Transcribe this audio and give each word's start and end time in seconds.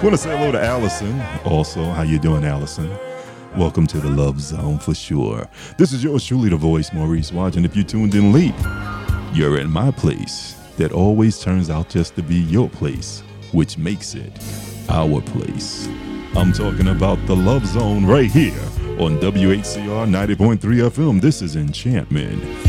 Want 0.00 0.14
to 0.14 0.16
say 0.16 0.30
hello 0.38 0.52
to 0.52 0.64
Allison. 0.64 1.20
Also, 1.44 1.82
how 1.82 2.02
you 2.02 2.20
doing, 2.20 2.44
Allison? 2.44 2.88
Welcome 3.56 3.84
to 3.88 3.98
the 3.98 4.08
Love 4.08 4.40
Zone 4.40 4.78
for 4.78 4.94
sure. 4.94 5.48
This 5.76 5.92
is 5.92 6.04
yours 6.04 6.24
truly, 6.24 6.50
the 6.50 6.56
voice, 6.56 6.92
Maurice 6.92 7.32
Watts. 7.32 7.56
And 7.56 7.66
if 7.66 7.74
you 7.74 7.82
tuned 7.82 8.14
in 8.14 8.32
late, 8.32 8.54
you're 9.32 9.58
in 9.58 9.68
my 9.68 9.90
place. 9.90 10.54
That 10.76 10.92
always 10.92 11.40
turns 11.40 11.68
out 11.68 11.88
just 11.88 12.14
to 12.14 12.22
be 12.22 12.36
your 12.36 12.68
place, 12.68 13.24
which 13.50 13.76
makes 13.76 14.14
it 14.14 14.30
our 14.88 15.20
place. 15.20 15.88
I'm 16.36 16.52
talking 16.52 16.86
about 16.86 17.18
the 17.26 17.34
Love 17.34 17.66
Zone 17.66 18.06
right 18.06 18.30
here 18.30 18.62
on 19.00 19.18
WHCR 19.18 20.06
90.3 20.08 20.58
FM. 20.58 21.20
This 21.20 21.42
is 21.42 21.56
Enchantment. 21.56 22.67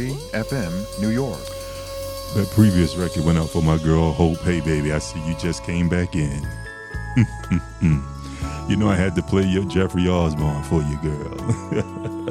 FM, 0.00 1.00
New 1.00 1.10
York. 1.10 1.38
That 2.34 2.48
previous 2.54 2.96
record 2.96 3.26
went 3.26 3.36
out 3.36 3.50
for 3.50 3.62
my 3.62 3.76
girl 3.76 4.10
Hope. 4.12 4.38
Hey, 4.38 4.60
baby, 4.60 4.92
I 4.92 4.98
see 4.98 5.20
you 5.26 5.36
just 5.36 5.64
came 5.64 5.88
back 5.88 6.14
in. 6.14 6.42
you 8.68 8.76
know 8.76 8.88
I 8.88 8.96
had 8.96 9.14
to 9.16 9.22
play 9.22 9.44
your 9.44 9.64
Jeffrey 9.64 10.08
Osborne 10.08 10.62
for 10.64 10.80
you, 10.82 10.96
girl. 11.02 12.30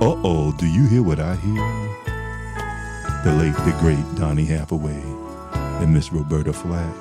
uh 0.00 0.20
oh, 0.24 0.54
do 0.56 0.66
you 0.66 0.86
hear 0.86 1.02
what 1.02 1.20
I 1.20 1.36
hear? 1.36 1.54
The 3.24 3.34
late, 3.38 3.54
the 3.66 3.76
great 3.78 4.18
Donny 4.18 4.46
Hathaway 4.46 5.02
and 5.82 5.92
Miss 5.92 6.12
Roberta 6.12 6.52
Flack. 6.52 6.94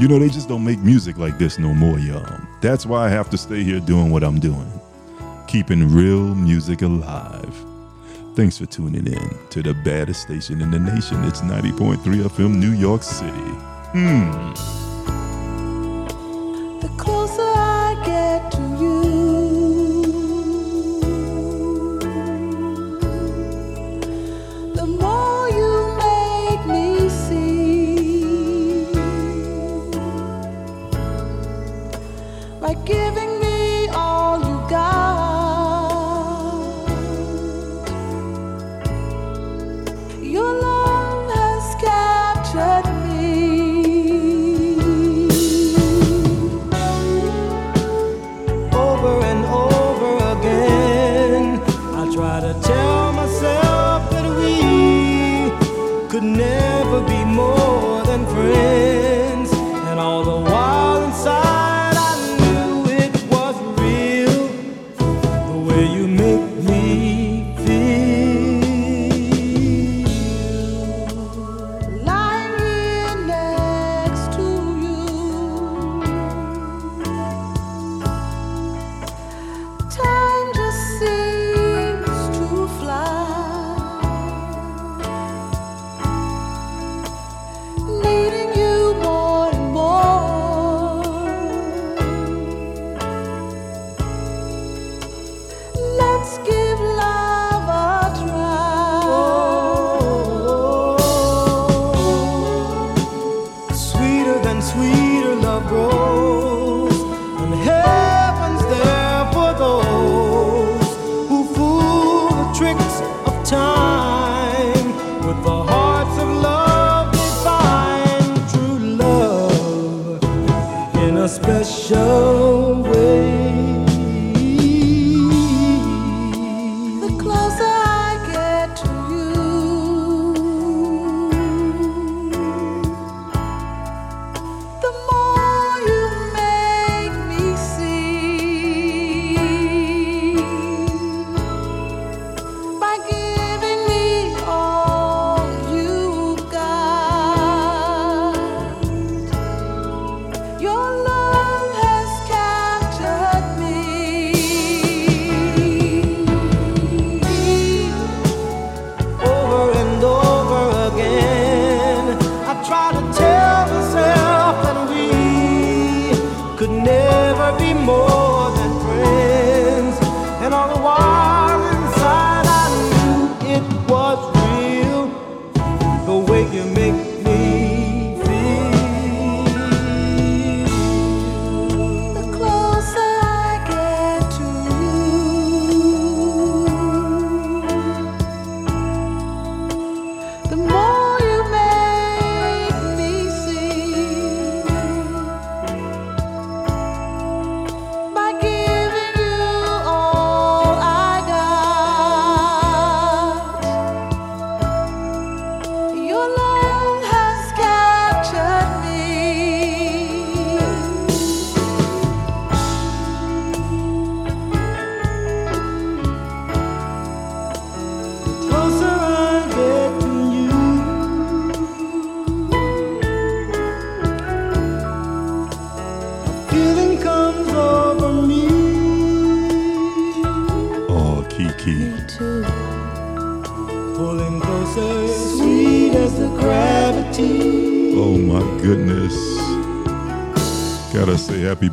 You 0.00 0.06
know, 0.06 0.20
they 0.20 0.28
just 0.28 0.48
don't 0.48 0.64
make 0.64 0.78
music 0.78 1.18
like 1.18 1.38
this 1.38 1.58
no 1.58 1.74
more, 1.74 1.98
y'all. 1.98 2.40
That's 2.60 2.86
why 2.86 3.06
I 3.06 3.08
have 3.08 3.30
to 3.30 3.38
stay 3.38 3.64
here 3.64 3.80
doing 3.80 4.10
what 4.10 4.22
I'm 4.22 4.38
doing, 4.38 4.70
keeping 5.48 5.92
real 5.92 6.36
music 6.36 6.82
alive. 6.82 7.75
Thanks 8.36 8.58
for 8.58 8.66
tuning 8.66 9.06
in 9.06 9.48
to 9.48 9.62
the 9.62 9.72
baddest 9.72 10.20
station 10.20 10.60
in 10.60 10.70
the 10.70 10.78
nation. 10.78 11.24
It's 11.24 11.40
90.3 11.40 11.96
FM, 12.04 12.56
New 12.56 12.72
York 12.72 13.02
City. 13.02 13.32
Hmm. 13.32 14.85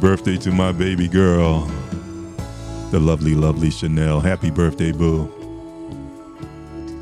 Birthday 0.03 0.35
to 0.35 0.51
my 0.51 0.73
baby 0.73 1.07
girl, 1.07 1.61
the 2.91 2.99
lovely, 2.99 3.33
lovely 3.33 3.71
Chanel. 3.71 4.19
Happy 4.19 4.51
birthday, 4.51 4.91
boo. 4.91 5.31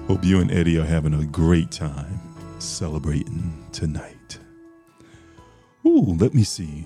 Hope 0.07 0.23
you 0.23 0.39
and 0.39 0.51
Eddie 0.51 0.77
are 0.77 0.85
having 0.85 1.15
a 1.15 1.25
great 1.25 1.71
time 1.71 2.19
celebrating 2.59 3.65
tonight. 3.71 4.37
Ooh, 5.83 6.15
let 6.19 6.35
me 6.35 6.43
see. 6.43 6.85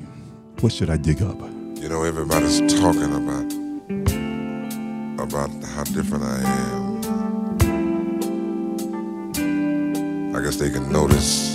What 0.61 0.71
should 0.71 0.89
I 0.89 0.95
dig 0.95 1.21
up? 1.21 1.37
You 1.81 1.89
know, 1.89 2.03
everybody's 2.03 2.61
talking 2.79 3.13
about 3.13 3.51
about 5.21 5.49
how 5.65 5.83
different 5.83 6.23
I 6.23 6.39
am. 6.39 6.95
I 10.33 10.41
guess 10.41 10.55
they 10.55 10.69
can 10.69 10.89
notice 10.89 11.54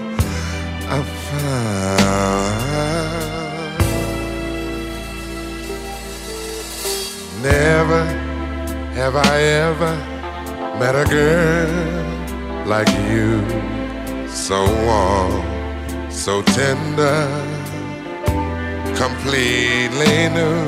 completely 18.95 20.29
new. 20.29 20.65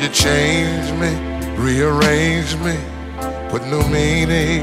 You 0.00 0.08
changed 0.08 0.94
me 1.00 1.36
rearrange 1.56 2.54
me, 2.56 2.76
put 3.48 3.66
new 3.66 3.82
meaning 3.88 4.62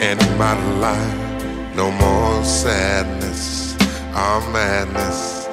in 0.00 0.18
my 0.38 0.54
life. 0.78 1.76
No 1.76 1.90
more 1.90 2.42
sadness 2.42 3.74
or 4.14 4.40
madness, 4.50 5.46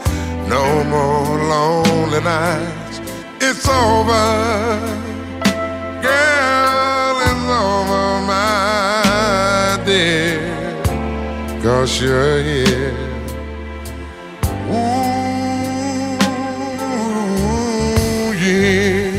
no 0.48 0.84
more 0.86 1.38
lonely 1.50 2.22
nights. 2.22 2.83
It's 3.46 3.68
over, 3.68 4.26
girl, 6.02 7.16
it's 7.30 7.50
over, 7.62 8.08
my 8.26 9.84
dear, 9.86 10.82
cause 11.62 12.02
you're 12.02 12.42
here. 12.42 12.98
Ooh, 17.34 18.32
yeah. 18.34 19.12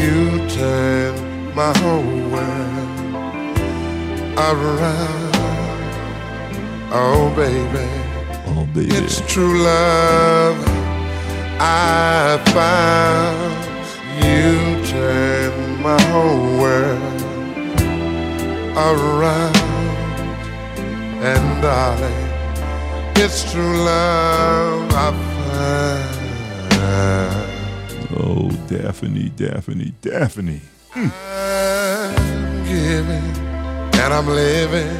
You 0.00 0.18
turn 0.48 1.14
my 1.54 1.72
whole 1.78 2.18
world 2.32 3.58
around. 4.36 5.36
Oh, 6.92 7.32
baby, 7.36 7.88
Oh, 8.48 8.66
baby. 8.74 8.94
it's 8.96 9.20
true 9.32 9.62
love 9.62 10.75
I 11.58 12.38
found. 12.52 13.66
You 14.24 14.84
turn 14.86 15.82
my 15.82 16.00
whole 16.10 16.58
world 16.60 17.22
around. 18.76 19.56
And 21.22 21.62
darling, 21.62 22.28
it's 23.16 23.50
true 23.50 23.76
love 23.84 24.92
I 24.92 25.10
found. 25.12 26.16
Oh, 28.18 28.50
Daphne, 28.68 29.30
Daphne, 29.30 29.92
Daphne. 30.00 30.60
Hmm. 30.90 31.08
I'm 31.12 32.64
giving 32.64 33.46
and 34.00 34.14
I'm 34.14 34.26
living 34.26 34.96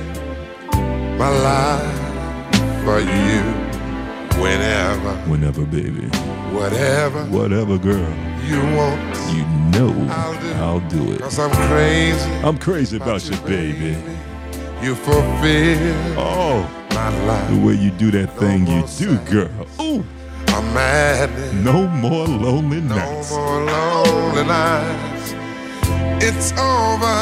my 1.19 1.29
life 1.29 2.85
for 2.85 3.01
you. 3.01 3.56
Whenever, 4.41 5.13
Whenever, 5.31 5.65
baby. 5.65 6.07
whatever 6.53 7.25
Whatever, 7.27 7.79
girl. 7.79 8.09
you 8.47 8.61
want, 8.77 9.01
You 9.35 9.45
know 9.75 9.93
I'll 10.11 10.41
do. 10.41 10.53
I'll 10.55 10.81
do 10.89 11.13
it. 11.13 11.21
cause 11.21 11.39
I'm 11.39 11.51
crazy 11.69 12.31
I'm 12.45 12.59
crazy 12.59 12.97
about 12.97 13.29
you, 13.29 13.37
baby. 13.39 13.97
You 14.83 14.95
fulfill 14.95 16.19
Oh, 16.19 16.69
my 16.95 17.09
life. 17.27 17.51
the 17.51 17.59
way 17.67 17.75
you 17.75 17.91
do 17.93 18.11
that 18.13 18.37
thing 18.39 18.67
you 18.67 18.85
do, 18.99 19.17
girl. 19.31 19.67
Ooh, 19.81 20.05
I'm 20.49 20.65
madness. 20.75 21.53
no 21.55 21.87
more 21.89 22.27
lonely 22.27 22.81
No 22.83 22.95
nights. 22.97 23.31
No 23.33 23.39
more 23.39 23.65
lonely 23.65 24.45
nights. 24.45 25.35
It's 26.23 26.53
over, 26.53 27.19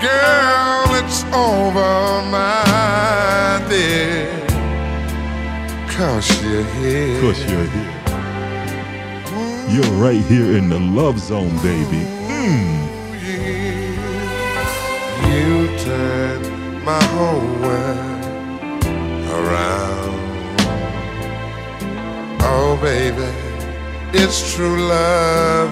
girl. 0.00 0.94
It's 1.00 1.24
over, 1.32 2.22
my 2.30 3.64
dear. 3.68 4.34
Cause 5.98 6.30
you're 6.44 6.62
here. 6.62 7.20
Cause 7.20 7.40
you're 7.50 7.64
here. 7.64 7.94
You're 9.68 9.94
right 10.00 10.24
here 10.26 10.56
in 10.56 10.68
the 10.68 10.78
love 10.78 11.18
zone, 11.18 11.56
baby. 11.56 12.06
Mm. 12.30 12.86
You 15.26 15.76
turn 15.78 16.84
my 16.84 17.02
whole 17.02 17.50
world 17.64 18.84
around. 19.38 20.20
Oh, 22.42 22.78
baby, 22.80 23.26
it's 24.12 24.54
true 24.54 24.78
love 24.80 25.70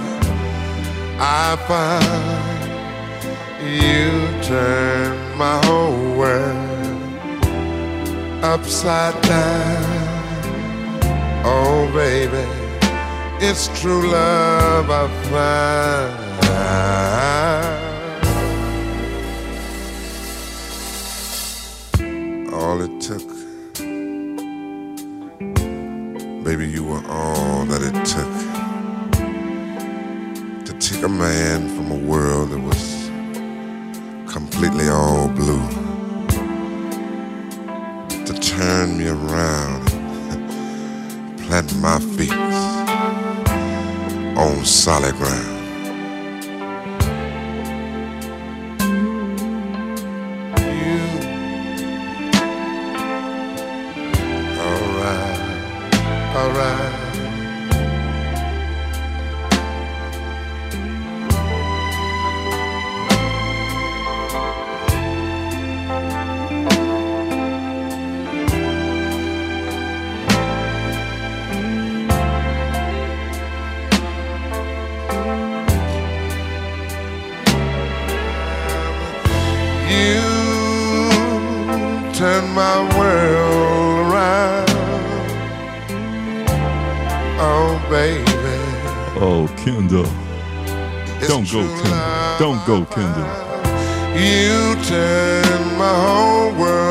I 1.21 1.55
found. 1.69 2.67
You 3.63 4.43
turn 4.43 5.39
my 5.39 5.65
whole 5.67 6.19
world 6.19 6.67
upside 8.43 9.23
down. 9.23 9.96
Oh, 11.45 11.91
baby, 11.95 12.45
it's 13.45 13.69
true 13.81 14.11
love 14.11 14.91
I 14.91 15.09
found. 15.31 16.27
All 22.53 22.81
it 22.81 23.01
took, 23.01 23.29
baby, 26.45 26.67
you 26.69 26.85
were 26.85 27.05
all 27.09 27.65
that 27.67 27.83
it 27.83 27.95
took 28.07 28.33
to 30.65 30.73
take 30.81 31.03
a 31.05 31.09
man 31.09 31.69
from 31.77 31.91
a 31.93 31.97
world 32.11 32.51
that 32.51 32.61
was 32.61 33.11
completely 34.33 34.89
all 34.89 35.29
blue 35.29 35.69
to 38.25 38.33
turn 38.41 38.97
me 38.99 39.09
around 39.09 39.96
plant 41.47 41.77
my 41.81 41.99
feet 42.01 42.33
on 44.37 44.65
solid 44.65 45.15
ground. 45.15 45.56
Go, 91.57 91.69
Kendall. 91.83 92.39
Don't 92.39 92.67
go, 92.67 92.85
Kendall. 92.93 93.25
You 94.15 94.75
turn 94.85 95.79
my 95.79 95.95
whole 96.05 96.53
world 96.61 96.86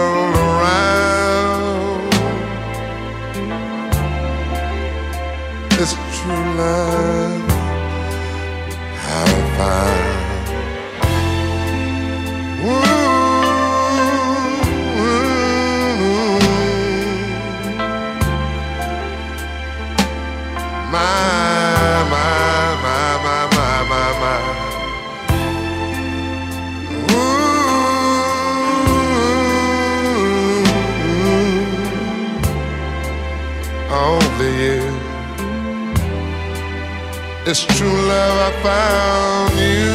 It's 37.57 37.63
true 37.77 37.87
love 37.87 38.37
I 38.47 38.51
found 38.67 39.53
you. 39.57 39.87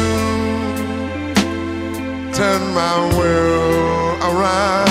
Turn 2.33 2.61
my 2.73 2.95
world 3.15 4.17
around. 4.23 4.90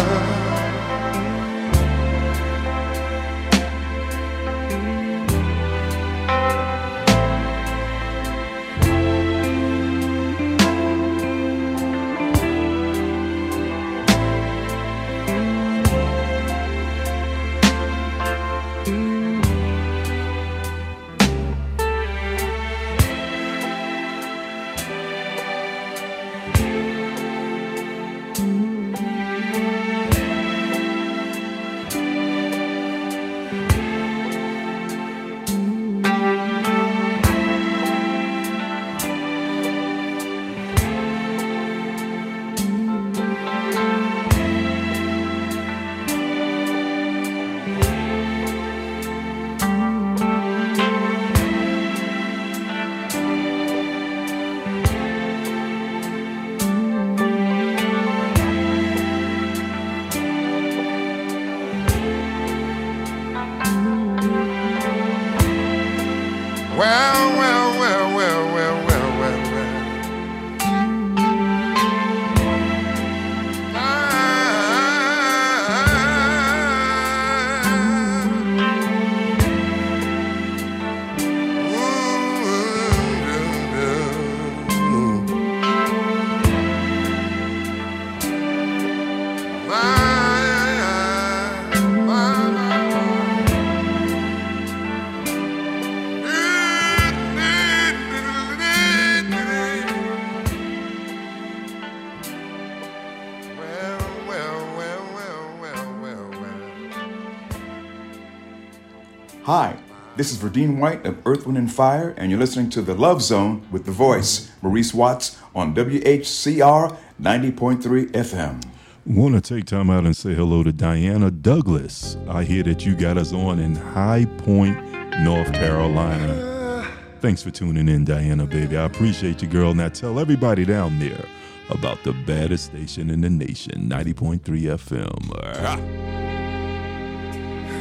This 110.20 110.32
is 110.32 110.36
Verdine 110.36 110.76
White 110.78 111.06
of 111.06 111.16
Earth, 111.26 111.46
Wind, 111.46 111.56
and 111.56 111.72
Fire, 111.72 112.14
and 112.18 112.30
you're 112.30 112.38
listening 112.38 112.68
to 112.68 112.82
The 112.82 112.92
Love 112.92 113.22
Zone 113.22 113.66
with 113.72 113.86
The 113.86 113.90
Voice, 113.90 114.52
Maurice 114.60 114.92
Watts, 114.92 115.38
on 115.54 115.74
WHCR 115.74 116.94
90.3 117.18 118.10
FM. 118.10 118.62
Want 119.06 119.34
to 119.34 119.40
take 119.40 119.64
time 119.64 119.88
out 119.88 120.04
and 120.04 120.14
say 120.14 120.34
hello 120.34 120.62
to 120.62 120.72
Diana 120.72 121.30
Douglas. 121.30 122.18
I 122.28 122.44
hear 122.44 122.62
that 122.64 122.84
you 122.84 122.94
got 122.94 123.16
us 123.16 123.32
on 123.32 123.58
in 123.60 123.74
High 123.74 124.26
Point, 124.36 124.76
North 125.20 125.54
Carolina. 125.54 126.86
Thanks 127.20 127.42
for 127.42 127.50
tuning 127.50 127.88
in, 127.88 128.04
Diana, 128.04 128.44
baby. 128.44 128.76
I 128.76 128.84
appreciate 128.84 129.40
you, 129.40 129.48
girl. 129.48 129.72
Now 129.72 129.88
tell 129.88 130.20
everybody 130.20 130.66
down 130.66 130.98
there 130.98 131.24
about 131.70 132.04
the 132.04 132.12
baddest 132.12 132.66
station 132.66 133.08
in 133.08 133.22
the 133.22 133.30
nation, 133.30 133.88
90.3 133.88 134.42
FM. 134.42 135.30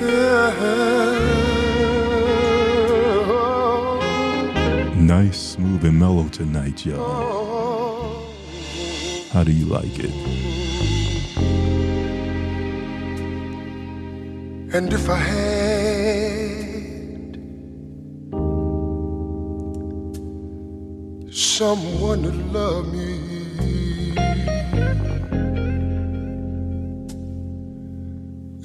Ah. 0.02 1.36
Nice, 5.00 5.40
smooth, 5.54 5.86
and 5.86 5.98
mellow 5.98 6.28
tonight, 6.28 6.86
y'all. 6.86 8.34
How 9.32 9.46
do 9.46 9.52
you 9.54 9.66
like 9.66 9.98
it? 9.98 10.12
And 14.74 14.92
if 14.92 15.10
I 15.10 15.16
had 15.16 15.40
someone 21.34 22.24
to 22.24 22.32
love 22.52 22.94
me, 22.94 23.20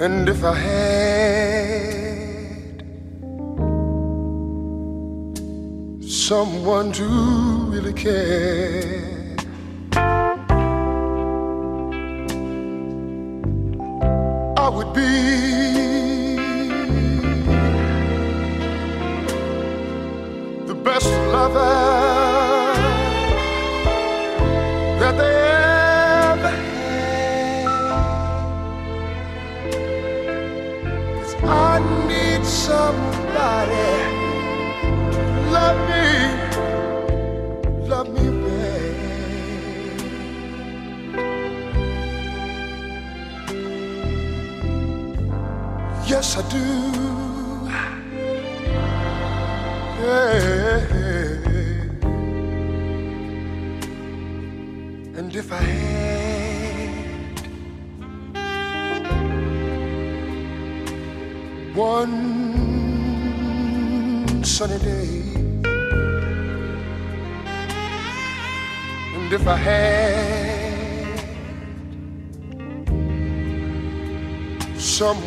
and 0.00 0.28
if 0.28 0.42
I 0.42 0.54
had 0.54 1.53
someone 6.24 6.90
to 6.90 7.04
really 7.68 7.92
care. 7.92 9.13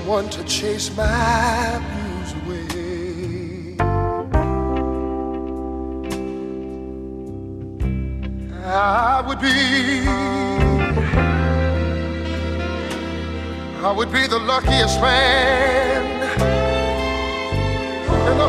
Someone 0.07 0.29
to 0.29 0.41
chase 0.45 0.89
my 0.95 1.83
blues 1.91 2.31
away. 2.39 3.75
I 8.63 9.21
would 9.27 9.41
be, 9.41 10.07
I 13.85 13.91
would 13.91 14.11
be 14.13 14.27
the 14.27 14.39
luckiest 14.39 15.01
man 15.01 16.05
in 18.31 18.37
the 18.37 18.47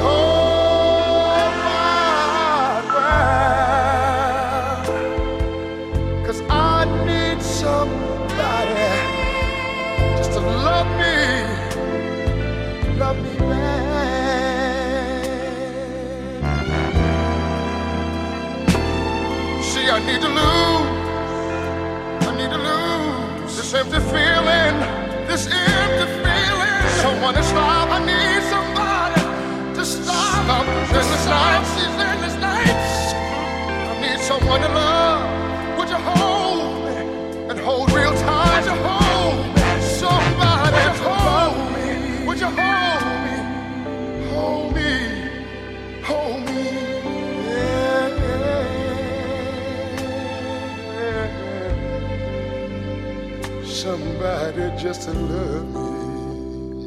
empty 23.79 24.01
feeling, 24.11 24.75
this 25.29 25.47
empty 25.47 26.07
feeling. 26.25 26.83
Someone 27.01 27.35
to 27.35 27.43
stop, 27.45 27.89
I 27.91 28.01
need 28.05 28.43
somebody 28.51 29.21
to 29.77 29.85
stop. 29.85 30.45
Stop 30.45 30.67
endless 30.67 31.27
nights, 31.27 31.75
these 31.77 32.03
endless 32.11 32.37
nights. 32.41 33.15
I 33.91 34.01
need 34.01 34.21
someone 34.21 34.61
to 34.63 34.69
love. 34.69 35.28
Somebody 54.59 54.83
just 54.83 55.03
to 55.03 55.13
love 55.13 55.67
me. 55.73 56.87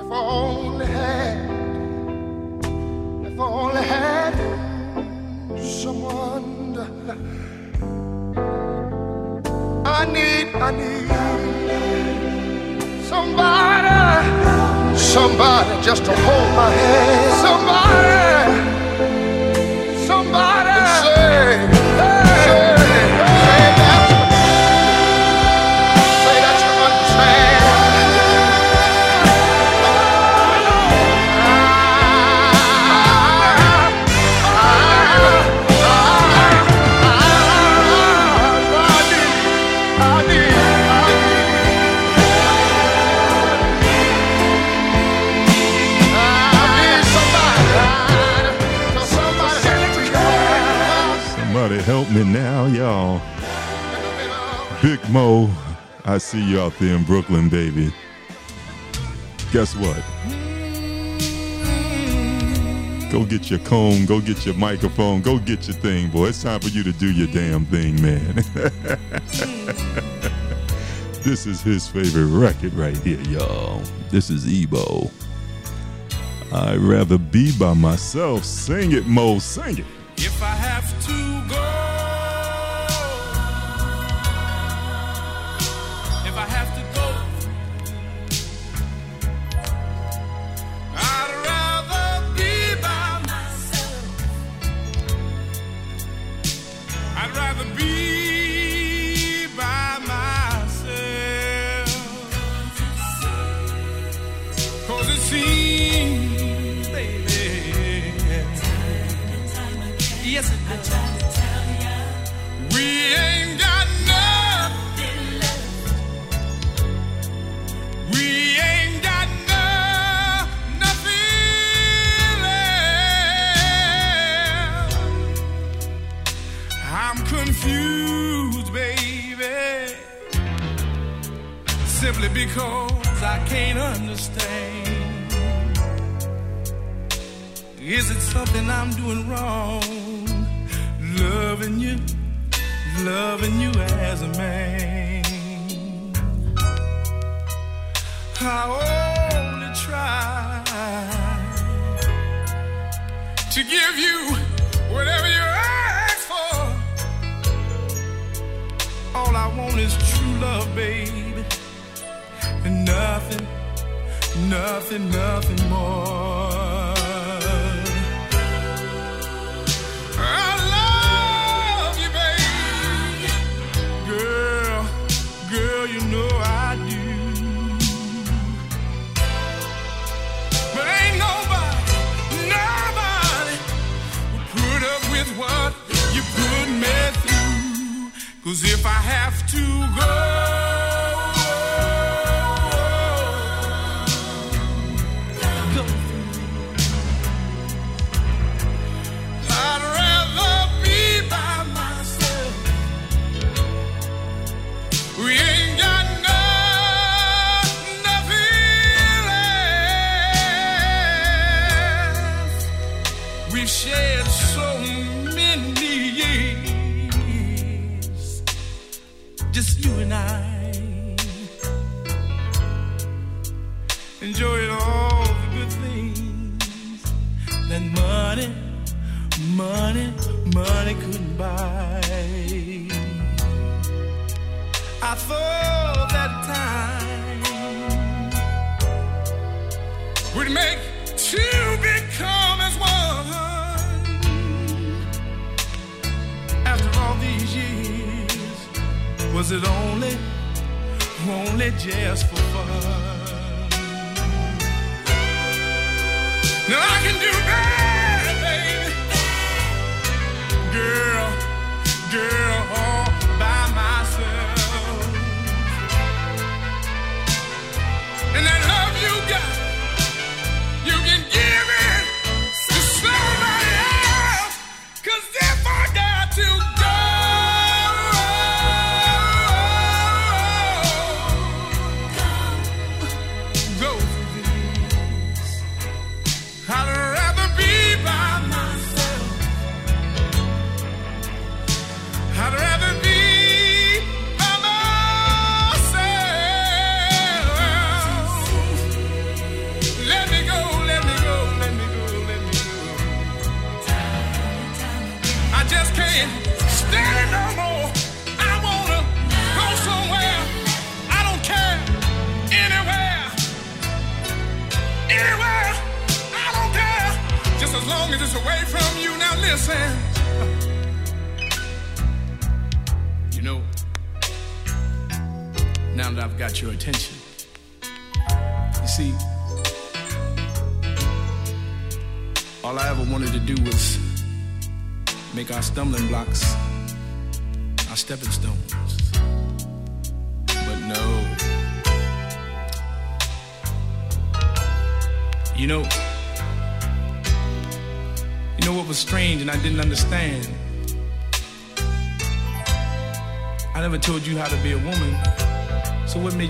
If 0.00 0.12
I 0.12 0.14
only 0.14 0.86
had, 0.86 1.50
if 3.26 3.40
I 3.40 3.42
only 3.42 3.82
had 3.82 4.34
someone 5.58 6.78
I 9.84 10.04
need, 10.12 10.54
I 10.54 10.70
need 10.70 11.08
somebody, 13.02 14.96
somebody 14.96 15.82
just 15.82 16.04
to 16.04 16.12
hold 16.12 16.50
my 16.54 16.70
hand, 16.70 17.34
somebody 17.42 18.35
Y'all? 52.74 53.20
Big 54.82 54.98
Mo, 55.10 55.48
I 56.04 56.18
see 56.18 56.42
you 56.42 56.60
out 56.60 56.72
there 56.80 56.96
in 56.96 57.04
Brooklyn, 57.04 57.48
baby. 57.48 57.92
Guess 59.52 59.76
what? 59.76 60.02
Go 63.12 63.24
get 63.24 63.50
your 63.50 63.60
comb, 63.60 64.04
go 64.04 64.20
get 64.20 64.44
your 64.44 64.56
microphone, 64.56 65.22
go 65.22 65.38
get 65.38 65.68
your 65.68 65.76
thing, 65.76 66.10
boy. 66.10 66.26
It's 66.28 66.42
time 66.42 66.60
for 66.60 66.68
you 66.68 66.82
to 66.82 66.92
do 66.92 67.12
your 67.12 67.28
damn 67.28 67.64
thing, 67.66 68.02
man. 68.02 68.34
this 71.22 71.46
is 71.46 71.62
his 71.62 71.86
favorite 71.86 72.26
record 72.26 72.74
right 72.74 72.96
here, 72.98 73.20
y'all. 73.22 73.80
This 74.10 74.28
is 74.28 74.46
Ebo. 74.46 75.08
I'd 76.52 76.78
rather 76.78 77.18
be 77.18 77.56
by 77.58 77.74
myself. 77.74 78.44
Sing 78.44 78.92
it, 78.92 79.06
Mo, 79.06 79.38
sing 79.38 79.78
it. 79.78 79.86
If 80.16 80.42
I 80.42 80.46
have 80.46 81.06
to. 81.06 81.25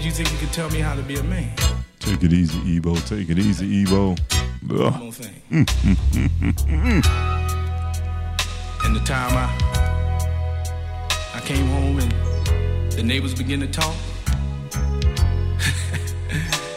you 0.07 0.13
think 0.13 0.31
you 0.31 0.39
can 0.39 0.49
tell 0.51 0.71
me 0.71 0.79
how 0.79 0.95
to 0.95 1.03
be 1.03 1.17
a 1.17 1.23
man? 1.25 1.53
Take 1.99 2.23
it 2.23 2.33
easy, 2.33 2.77
Ebo. 2.77 2.95
Take 2.95 3.29
it 3.29 3.41
easy, 3.41 3.83
Ebo. 3.83 4.15
One 4.69 4.99
more 5.01 5.13
thing. 5.13 5.43
And 8.85 8.95
the 8.95 9.01
time 9.05 9.37
I 9.37 9.49
I 11.35 11.41
came 11.41 11.67
home 11.67 11.99
and 11.99 12.13
the 12.93 13.03
neighbors 13.03 13.35
began 13.35 13.59
to 13.61 13.67
talk. 13.67 13.97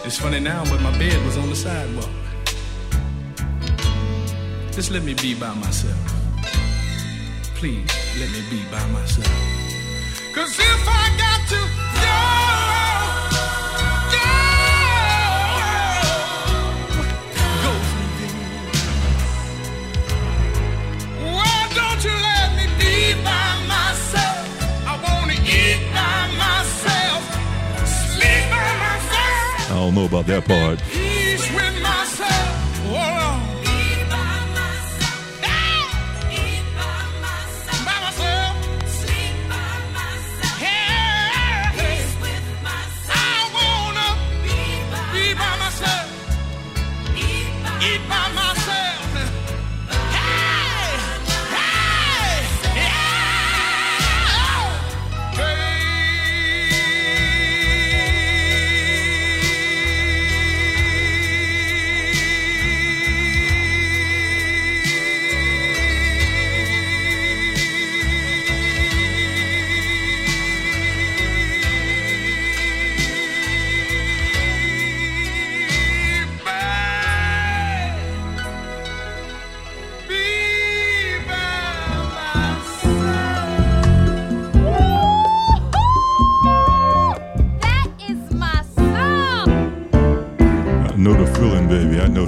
it's 0.03 0.17
funny 0.17 0.39
now, 0.39 0.63
but 0.65 0.81
my 0.81 0.89
bed 0.97 1.23
was 1.23 1.37
on 1.37 1.49
the 1.49 1.55
sidewalk. 1.55 2.09
Just 4.71 4.89
let 4.89 5.03
me 5.03 5.13
be 5.13 5.35
by 5.35 5.53
myself. 5.53 6.15
Please 7.59 7.85
let 8.19 8.31
me 8.31 8.41
be 8.49 8.63
by 8.71 8.83
myself. 8.87 9.31
Cause 10.33 10.57
if 10.57 10.87
I 10.87 11.11
got 11.19 11.47
to 11.49 11.57
die. 12.01 12.78
don't 29.89 29.95
know 29.95 30.06
about 30.06 30.28
that 30.28 30.45
part. 30.45 31.08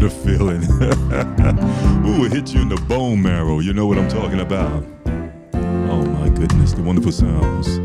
the 0.01 0.09
feeling. 0.09 0.63
Ooh, 2.07 2.25
it 2.25 2.33
hits 2.33 2.53
you 2.53 2.61
in 2.61 2.69
the 2.69 2.81
bone 2.87 3.21
marrow. 3.21 3.59
You 3.59 3.71
know 3.71 3.85
what 3.85 3.99
I'm 3.99 4.09
talking 4.09 4.39
about. 4.39 4.83
Oh 5.53 6.03
my 6.03 6.27
goodness, 6.29 6.73
the 6.73 6.81
wonderful 6.81 7.11
sounds 7.11 7.77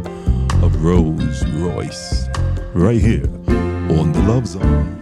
of 0.62 0.82
Rose 0.82 1.46
Royce 1.48 2.28
right 2.72 3.00
here 3.00 3.26
on 3.98 4.12
the 4.12 4.24
Love 4.26 4.46
Zone. 4.46 4.95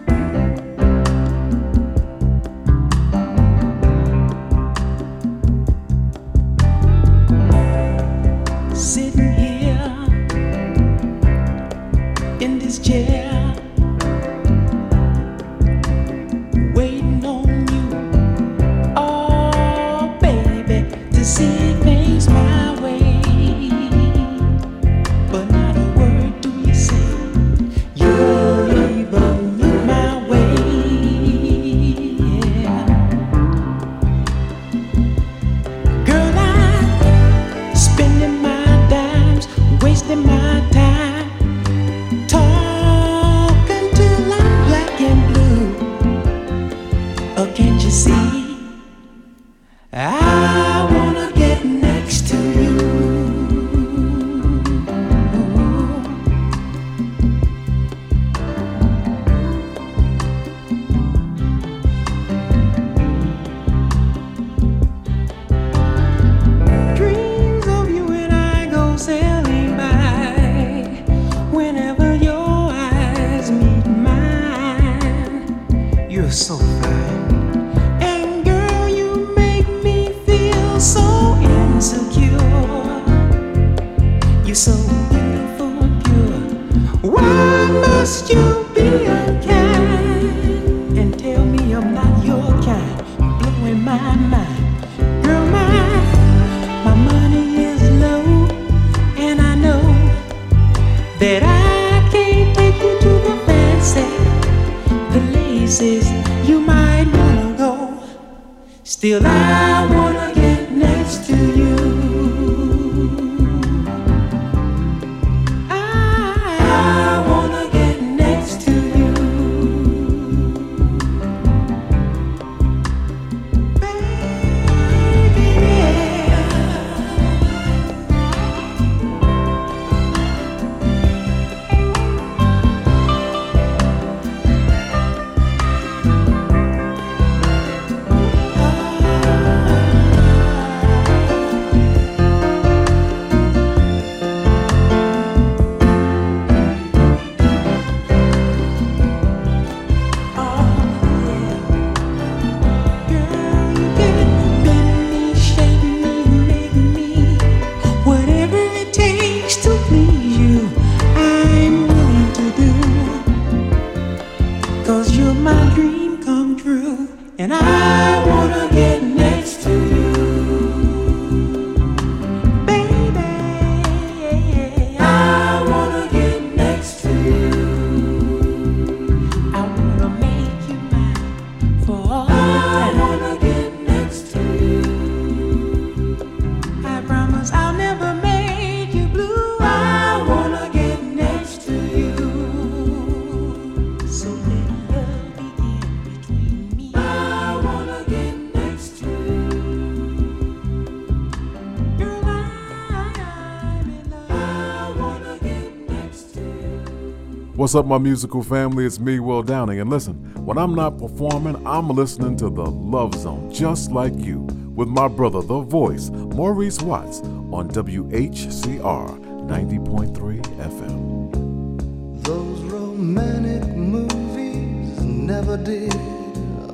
What's 207.65 207.73
up, 207.73 207.87
my 207.87 207.97
musical 207.97 208.43
family? 208.43 208.85
It's 208.85 208.99
me, 208.99 209.19
Will 209.19 209.41
Downing. 209.41 209.79
And 209.79 209.89
listen, 209.89 210.13
when 210.45 210.59
I'm 210.59 210.75
not 210.75 210.99
performing, 210.99 211.65
I'm 211.65 211.89
listening 211.89 212.37
to 212.37 212.51
the 212.51 212.63
Love 212.63 213.15
Zone, 213.15 213.51
just 213.51 213.91
like 213.91 214.13
you, 214.15 214.41
with 214.75 214.87
my 214.87 215.07
brother, 215.07 215.41
the 215.41 215.61
voice, 215.61 216.11
Maurice 216.11 216.79
Watts, 216.83 217.21
on 217.21 217.71
WHCR 217.71 219.19
90.3 219.47 220.41
FM. 220.59 222.23
Those 222.23 222.59
romantic 222.71 223.67
movies 223.75 225.01
never 225.01 225.57
did 225.57 225.95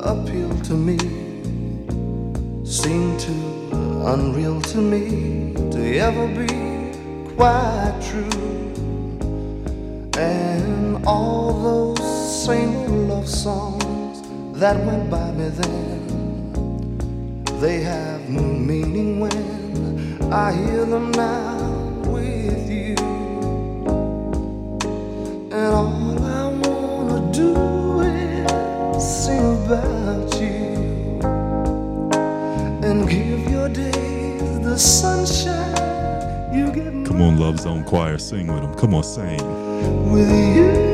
appeal 0.02 0.50
to 0.64 0.74
me. 0.74 0.98
seemed 2.66 3.18
too 3.18 3.70
unreal 4.08 4.60
to 4.60 4.78
me 4.80 5.54
to 5.72 5.98
ever 6.00 6.28
be 6.28 7.34
quite 7.38 7.98
true. 8.02 8.28
And 10.18 10.51
all 11.06 11.54
those 11.96 12.46
same 12.46 13.10
love 13.10 13.28
songs 13.28 14.22
that 14.60 14.78
went 14.86 15.10
by 15.10 15.32
me 15.32 15.50
then, 15.50 16.98
they 17.60 17.82
have 17.82 18.30
new 18.30 18.42
meaning 18.42 19.20
when 19.20 20.22
I 20.32 20.54
hear 20.54 20.86
them 20.86 21.12
now 21.12 22.02
with 22.06 22.70
you. 22.70 22.96
And 25.52 25.74
all 25.76 26.24
I 26.24 26.48
wanna 26.64 27.32
do 27.34 28.02
is 28.02 29.26
sing 29.26 29.66
about 29.66 30.34
you 30.40 31.20
and 32.84 33.10
give 33.10 33.50
your 33.52 33.70
days 33.70 34.60
the 34.62 34.78
sunshine 34.78 36.54
you 36.54 36.72
give 36.72 36.94
me 36.94 37.06
Come 37.06 37.22
on, 37.22 37.38
Love 37.40 37.60
Zone 37.60 37.84
Choir, 37.86 38.18
sing 38.18 38.48
with 38.48 38.62
them. 38.62 38.76
Come 38.76 38.94
on, 38.94 39.04
sing. 39.04 39.40
with 40.12 40.30
you. 40.56 40.91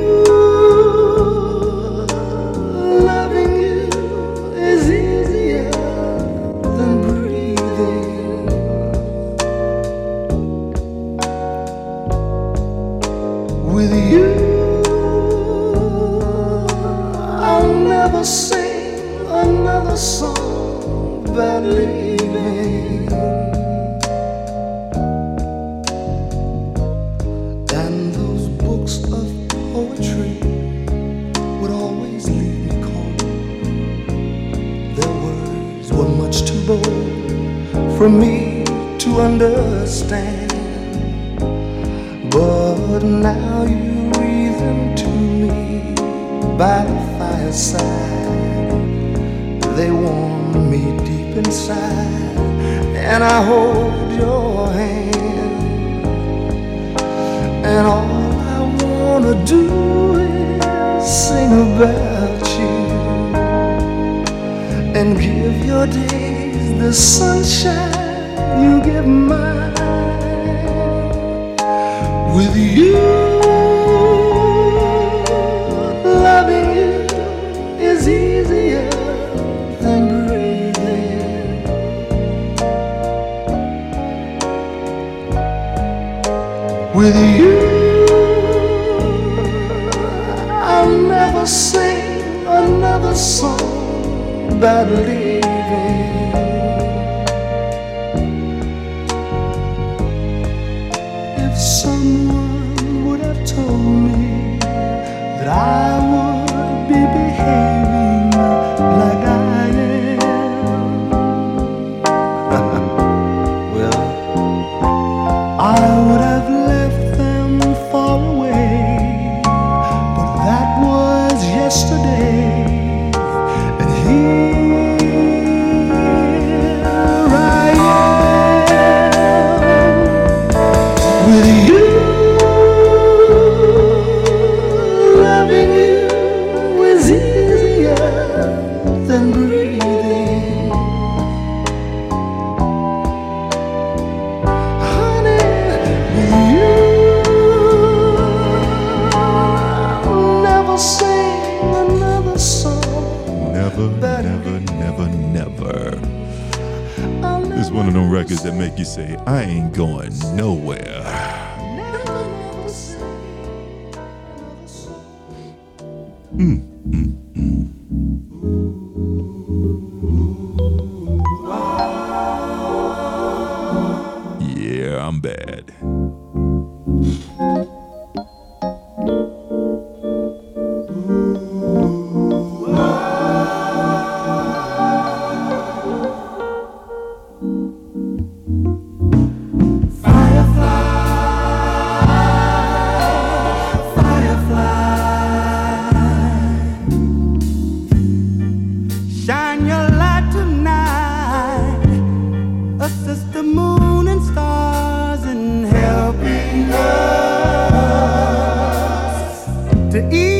To 209.97 210.15
ease 210.15 210.36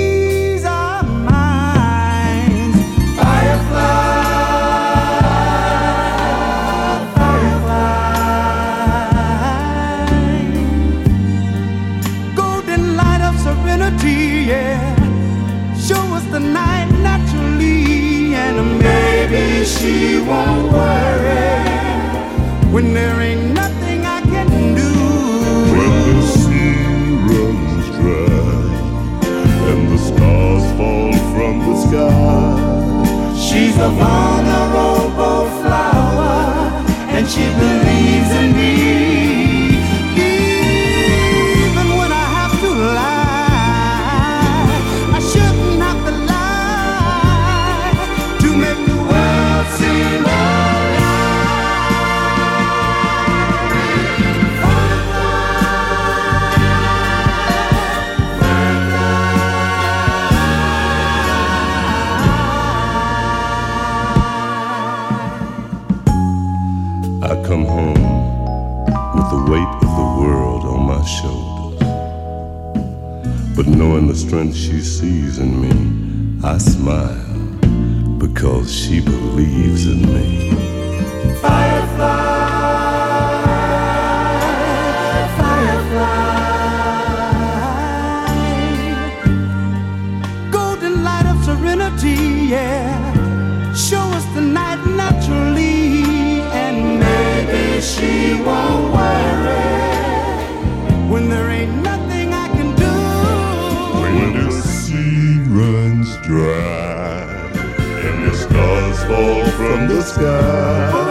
the 110.48 111.07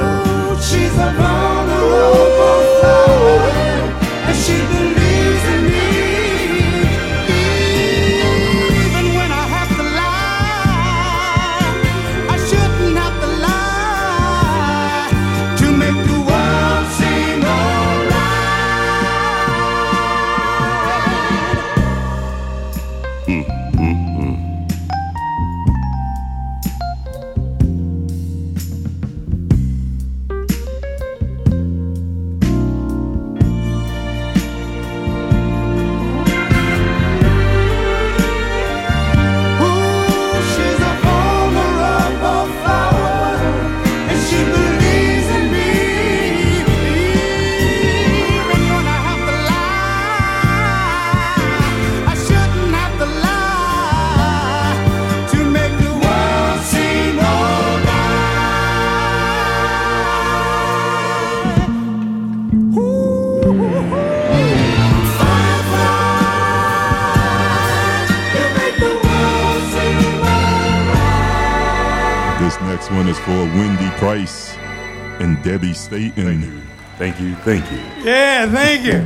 Debbie 75.97 76.11
Staten. 76.11 76.63
Thank 76.99 77.19
you, 77.21 77.35
thank 77.37 77.71
you. 77.73 77.79
Yeah, 78.05 78.47
thank 78.51 78.85
you. 78.85 79.01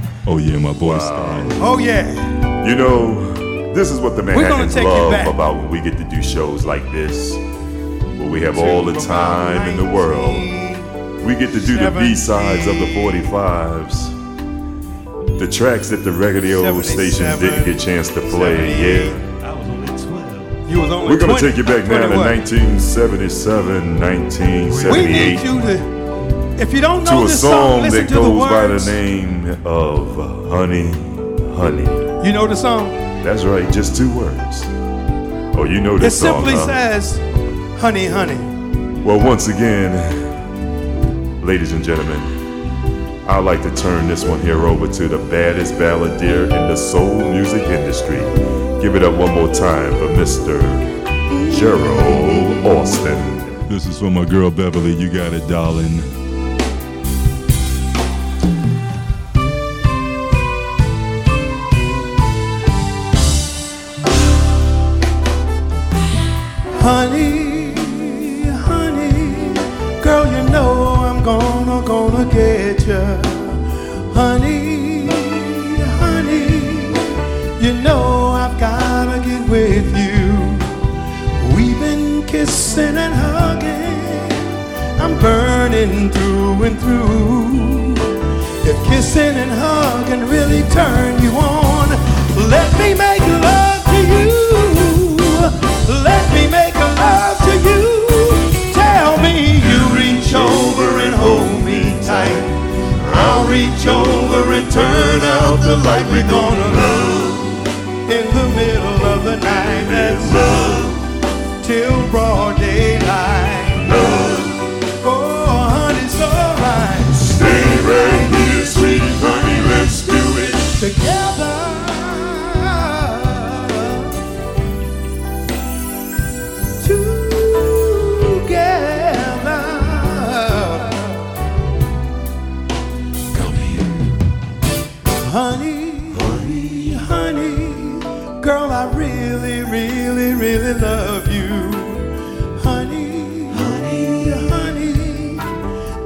Oh 0.30 0.36
yeah, 0.36 0.58
my 0.58 0.74
boy 0.74 0.98
Stan. 0.98 1.50
Oh 1.62 1.78
yeah. 1.78 2.06
You 2.66 2.74
know, 2.74 3.32
this 3.72 3.90
is 3.90 3.98
what 3.98 4.14
the 4.14 4.22
We're 4.22 4.46
gonna 4.46 4.66
Manhattans 4.66 4.76
love 4.76 5.26
about 5.34 5.56
when 5.56 5.70
we 5.70 5.80
get 5.80 5.96
to 5.96 6.04
do 6.04 6.22
shows 6.22 6.66
like 6.66 6.82
this, 6.92 7.32
where 7.32 8.28
we 8.28 8.42
have 8.42 8.58
all 8.58 8.84
the 8.84 8.92
time 9.00 9.66
in 9.70 9.78
the 9.78 9.86
world. 9.90 10.36
We 11.24 11.34
get 11.34 11.50
to 11.52 11.60
do 11.60 11.78
the 11.78 11.90
B 11.98 12.14
sides 12.14 12.66
of 12.66 12.78
the 12.78 12.88
45s, 12.94 14.10
the 15.38 15.48
tracks 15.48 15.88
that 15.88 16.04
the 16.04 16.12
radio 16.12 16.78
stations 16.82 17.38
didn't 17.38 17.64
get 17.64 17.76
a 17.76 17.78
chance 17.78 18.08
to 18.08 18.20
play. 18.20 18.68
Yeah. 18.82 19.14
You 20.68 20.82
was 20.82 20.90
only 20.90 21.08
We're 21.08 21.16
gonna 21.20 21.38
20, 21.38 21.46
take 21.48 21.56
you 21.56 21.64
back 21.64 21.86
now 21.88 22.02
to 22.02 22.08
21. 22.08 22.18
1977, 22.18 23.94
We 23.94 23.98
1978 23.98 25.08
need 25.08 25.40
you 25.40 25.58
to. 25.62 25.97
If 26.60 26.72
you 26.72 26.80
don't 26.80 27.04
to 27.04 27.10
know 27.12 27.24
a 27.24 27.28
this 27.28 27.40
song 27.40 27.50
song, 27.50 27.82
listen 27.82 28.00
that 28.00 28.08
to 28.08 28.14
the 28.14 28.20
goes 28.20 28.48
by 28.50 28.66
the 28.66 28.84
name 28.90 29.64
of 29.64 30.16
Honey, 30.50 30.90
Honey. 31.54 31.84
You 32.26 32.32
know 32.32 32.48
the 32.48 32.56
song? 32.56 32.90
That's 33.22 33.44
right, 33.44 33.72
just 33.72 33.94
two 33.96 34.12
words. 34.12 34.62
Oh, 35.56 35.64
you 35.64 35.80
know 35.80 35.94
It 35.94 36.00
this 36.00 36.18
song, 36.18 36.42
It 36.42 36.46
simply 36.46 36.54
huh? 36.54 36.66
says, 36.66 37.18
"Honey, 37.80 38.06
honey." 38.06 38.34
Well, 39.04 39.20
once 39.24 39.46
again, 39.46 39.92
ladies 41.46 41.70
and 41.70 41.84
gentlemen, 41.84 42.20
I'd 43.28 43.44
like 43.44 43.62
to 43.62 43.70
turn 43.76 44.08
this 44.08 44.24
one 44.24 44.40
here 44.40 44.66
over 44.66 44.88
to 44.88 45.06
the 45.06 45.18
baddest 45.30 45.74
balladeer 45.74 46.42
in 46.44 46.68
the 46.68 46.76
soul 46.76 47.14
music 47.30 47.62
industry. 47.68 48.18
Give 48.82 48.96
it 48.96 49.04
up 49.04 49.14
one 49.14 49.32
more 49.32 49.52
time 49.54 49.92
for 49.92 50.08
Mr. 50.18 50.60
Gerald 51.56 52.66
Alston. 52.66 53.68
This 53.68 53.86
is 53.86 54.00
for 54.00 54.10
my 54.10 54.24
girl 54.24 54.50
Beverly. 54.50 54.92
You 54.94 55.08
got 55.08 55.32
it, 55.32 55.46
darling. 55.48 56.02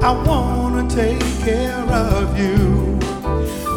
I 0.05 0.11
wanna 0.27 0.89
take 0.91 1.21
care 1.45 1.79
of 1.89 2.37
you. 2.37 2.99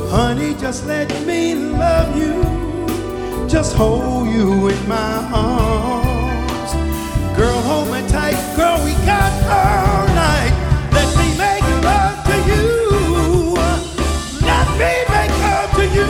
Honey, 0.09 0.55
just 0.55 0.87
let 0.87 1.07
me 1.23 1.53
love 1.53 2.17
you. 2.17 2.41
Just 3.47 3.75
hold 3.75 4.27
you 4.27 4.69
in 4.69 4.89
my 4.89 5.17
arms. 5.31 6.71
Girl, 7.37 7.61
hold 7.61 7.91
me 7.91 8.01
tight. 8.09 8.33
Girl, 8.55 8.83
we 8.83 8.93
got 9.05 9.31
all 9.43 10.07
night. 10.15 10.53
Let 10.97 11.09
me 11.15 11.27
make 11.37 11.61
love 11.85 12.17
to 12.25 12.37
you. 12.49 13.53
Let 14.41 14.67
me 14.81 14.93
make 15.13 15.33
love 15.45 15.71
to 15.77 15.85
you, 15.97 16.09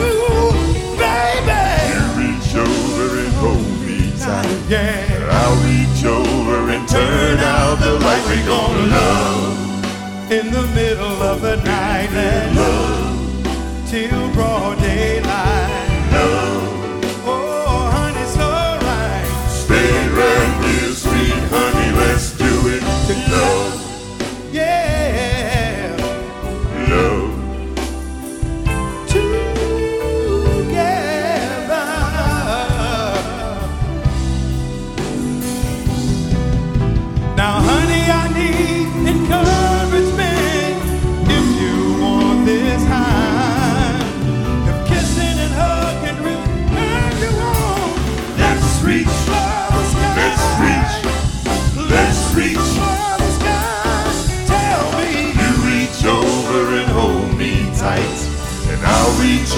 baby. 0.96 1.62
You 1.92 2.04
reach 2.16 2.54
over 2.56 3.18
and 3.20 3.34
hold 3.34 3.68
me 3.84 4.12
tight. 4.18 4.48
Yeah. 4.70 5.28
I'll 5.30 5.56
reach 5.68 6.02
over 6.06 6.70
and 6.70 6.88
turn 6.88 7.38
out 7.38 7.78
the 7.80 7.92
light. 8.00 8.24
We're 8.28 8.46
gonna 8.46 8.86
love. 8.96 9.65
In 10.30 10.50
the 10.50 10.66
middle 10.74 11.22
of 11.22 11.40
the 11.40 11.54
night 11.56 12.10
and 12.10 13.88
till 13.88 14.32
broad 14.32 14.76
daylight. 14.80 16.55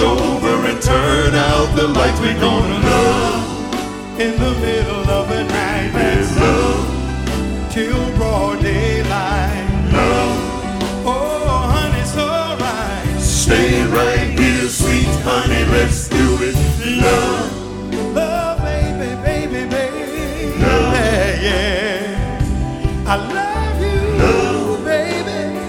Over 0.01 0.65
and 0.67 0.81
turn 0.81 1.35
out 1.35 1.75
the 1.75 1.87
lights. 1.87 2.19
We're 2.21 2.39
gonna 2.39 2.79
love, 2.79 4.19
in 4.19 4.31
the 4.39 4.53
middle 4.61 5.09
of 5.09 5.29
the 5.29 5.43
night 5.43 5.93
with 5.93 6.37
love, 6.39 7.71
till 7.71 8.15
broad 8.15 8.61
daylight. 8.61 9.91
love. 9.93 11.05
Oh, 11.05 11.71
honey, 11.73 11.99
it's 11.99 12.17
alright. 12.17 13.21
Stay 13.21 13.83
right 13.87 14.39
here, 14.39 14.67
sweet 14.69 15.07
honey. 15.23 15.65
Let's 15.71 16.07
do 16.09 16.37
it. 16.41 16.55
Love, 17.01 18.15
Love, 18.15 18.59
baby, 18.59 19.15
baby, 19.23 19.69
baby. 19.69 20.59
Love. 20.61 20.93
Yeah, 20.93 21.41
yeah. 21.41 23.05
I 23.07 23.15
love 23.33 23.81
you, 23.81 24.01
love. 24.23 24.85
baby. 24.85 25.59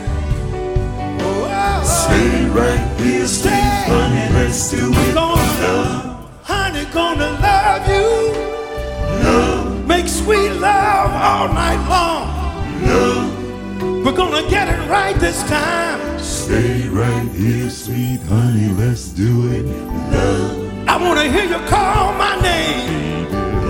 Oh, 1.05 1.25
oh, 1.25 1.49
oh. 1.51 1.85
stay 1.85 2.47
right 2.51 2.79
here, 2.79 2.89
sweet 2.89 2.90
Let's 4.51 4.69
do 4.73 4.91
it. 4.93 5.15
gonna, 5.15 5.41
Love, 5.63 6.41
honey, 6.43 6.85
gonna 6.93 7.31
love 7.39 7.87
you. 7.87 8.09
love, 9.23 9.87
Make 9.87 10.09
sweet 10.09 10.51
love 10.55 11.11
all 11.13 11.47
night 11.55 11.79
long. 11.89 12.27
love. 12.85 14.05
We're 14.05 14.11
gonna 14.23 14.43
get 14.51 14.67
it 14.69 14.91
right 14.91 15.15
this 15.21 15.41
time. 15.49 16.01
Stay 16.19 16.89
right 16.89 17.29
here, 17.31 17.71
sweet 17.71 18.23
honey. 18.25 18.71
Let's 18.75 19.11
do 19.11 19.53
it. 19.53 19.67
Love, 20.13 20.89
I 20.89 20.97
wanna 20.97 21.29
hear 21.31 21.45
you 21.45 21.61
call 21.69 22.13
my 22.15 22.35
name. 22.43 23.29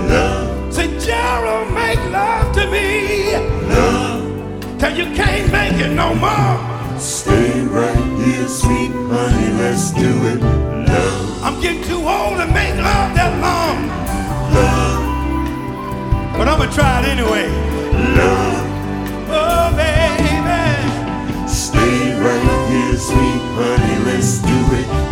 love, 0.09 0.73
Say, 0.73 0.87
Gerald, 0.97 1.71
make 1.75 1.99
love 2.09 2.55
to 2.55 2.65
me. 2.71 3.35
love. 3.69 4.79
Till 4.79 4.97
you 4.97 5.05
can't 5.15 5.51
make 5.51 5.73
it 5.85 5.93
no 5.93 6.15
more. 6.15 6.80
Stay 7.01 7.61
right 7.65 7.97
here, 8.23 8.47
sweet 8.47 8.91
honey. 8.91 9.49
Let's 9.57 9.91
do 9.91 10.27
it. 10.27 10.39
Love, 10.39 11.43
I'm 11.43 11.59
getting 11.59 11.83
too 11.83 11.97
old 12.07 12.37
to 12.37 12.45
make 12.45 12.75
love 12.75 13.15
that 13.15 13.33
long. 13.41 13.89
But 16.37 16.47
I'm 16.47 16.59
gonna 16.59 16.71
try 16.71 17.01
it 17.01 17.07
anyway. 17.07 17.47
love. 18.17 18.65
Oh, 19.29 19.73
baby. 19.75 21.47
Stay 21.47 22.13
right 22.21 22.69
here, 22.69 22.95
sweet 22.97 23.41
honey. 23.57 24.05
Let's 24.05 24.37
do 24.39 24.75
it. 24.75 25.10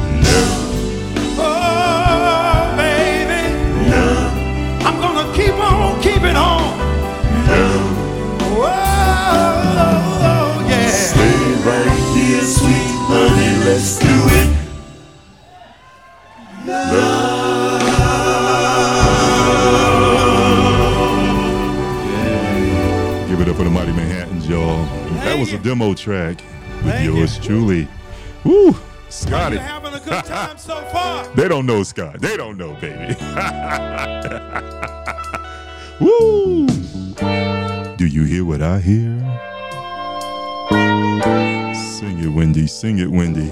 Let's 13.80 13.98
do 13.98 14.08
it. 14.10 14.50
Give 23.28 23.40
it 23.42 23.48
up 23.48 23.58
for 23.58 23.64
the 23.64 23.70
Mighty 23.70 23.92
Manhattans, 23.92 24.48
y'all. 24.50 24.84
that 25.24 25.38
was 25.38 25.54
a 25.54 25.60
demo 25.60 25.94
track 25.94 26.42
with 26.84 26.94
Thank 26.94 27.06
yours 27.06 27.38
you. 27.38 27.44
truly. 27.44 27.88
Woo! 28.44 28.66
You 28.72 28.76
Scotty. 29.10 29.58
having 29.58 29.94
a 29.94 30.00
good 30.00 30.26
time 30.26 30.58
so 30.58 30.82
far? 30.92 31.26
They 31.36 31.48
don't 31.48 31.68
know 31.68 31.84
Scott. 31.84 32.20
They 32.20 32.36
don't 32.38 32.58
know, 32.58 32.74
baby. 32.82 33.16
Woo! 36.02 36.66
Do 37.98 38.08
you 38.08 38.24
hear 38.24 38.46
what 38.46 38.62
I 38.64 38.80
hear? 38.80 39.20
Sing 41.76 42.18
it, 42.24 42.30
Wendy. 42.30 42.66
Sing 42.66 42.98
it, 42.98 43.12
Wendy. 43.12 43.52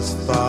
World 0.00 0.39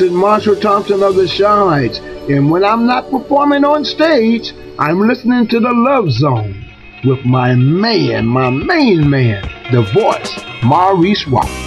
and 0.00 0.16
Marshall 0.16 0.56
Thompson 0.56 1.02
of 1.02 1.16
the 1.16 1.26
Chi-Lites, 1.26 1.98
and 1.98 2.50
when 2.50 2.64
I'm 2.64 2.86
not 2.86 3.10
performing 3.10 3.64
on 3.64 3.84
stage, 3.84 4.52
I'm 4.78 5.00
listening 5.00 5.46
to 5.48 5.60
the 5.60 5.72
Love 5.72 6.10
Zone 6.10 6.64
with 7.04 7.24
my 7.24 7.54
man, 7.54 8.26
my 8.26 8.50
main 8.50 9.08
man, 9.08 9.42
the 9.72 9.82
voice, 9.82 10.40
Maurice 10.62 11.26
Watt. 11.26 11.59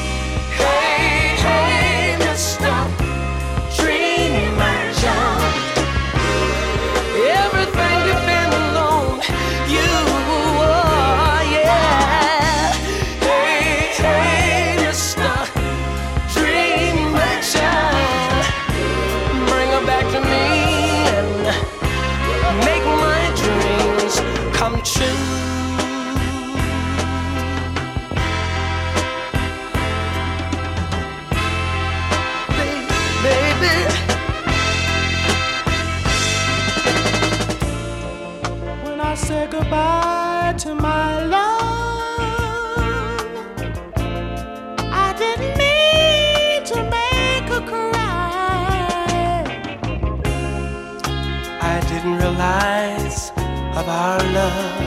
of 53.84 53.90
our 53.90 54.20
love. 54.38 54.80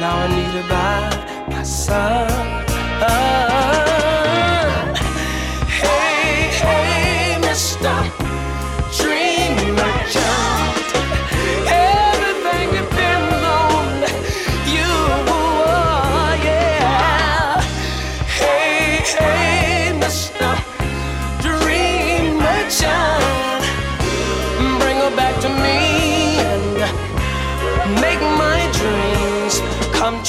Now 0.00 0.14
I 0.24 0.28
need 0.36 0.52
to 0.58 0.64
buy 0.68 1.46
my 1.48 1.62
side. 1.62 3.57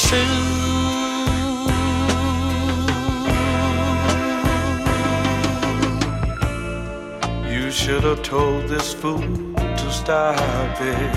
true. 0.10 0.18
You 7.48 7.70
should 7.70 8.04
have 8.04 8.24
told 8.24 8.68
this 8.68 8.92
fool 8.92 9.22
to 9.22 9.92
stop 9.92 10.82
it. 10.82 11.14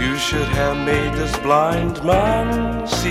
You 0.00 0.16
should 0.16 0.50
have 0.60 0.76
made 0.86 1.12
this 1.20 1.36
blind 1.40 2.02
man 2.02 2.86
see. 2.86 3.10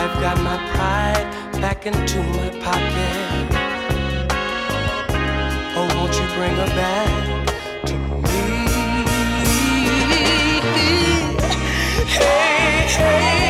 I've 0.00 0.16
got 0.24 0.36
my 0.50 0.56
pride 0.72 1.28
back 1.60 1.84
into 1.84 2.22
my 2.38 2.50
pocket. 2.66 3.46
Oh, 5.76 5.86
won't 5.94 6.14
you 6.18 6.26
bring 6.36 6.54
her 6.62 6.72
back? 6.74 7.33
hey, 12.18 12.86
hey. 12.88 13.43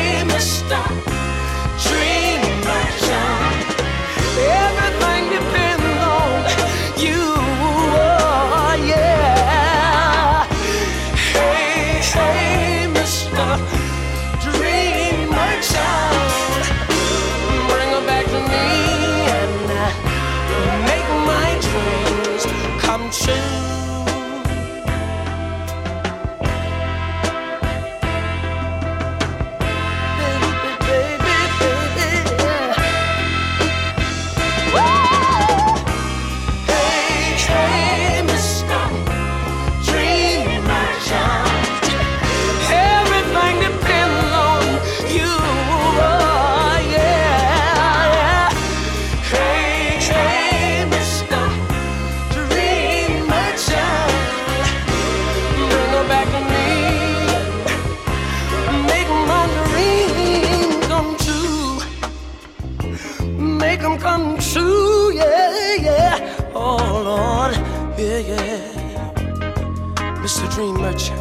a 70.45 70.49
dream 70.51 70.75
merchant. 70.75 71.21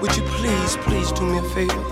Would 0.00 0.16
you 0.16 0.22
please, 0.22 0.76
please 0.78 1.10
do 1.12 1.22
me 1.22 1.38
a 1.38 1.42
favor? 1.42 1.84